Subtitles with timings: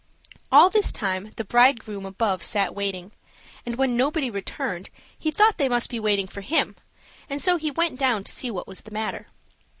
[0.51, 3.11] All this time the bridegroom above sat waiting,
[3.65, 6.75] but when nobody returned, he thought they must be waiting for him,
[7.29, 9.27] and so he went down to see what was the matter.